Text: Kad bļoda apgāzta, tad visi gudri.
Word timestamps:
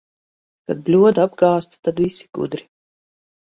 Kad 0.71 0.81
bļoda 0.87 1.27
apgāzta, 1.29 1.79
tad 1.89 2.03
visi 2.07 2.27
gudri. 2.41 2.67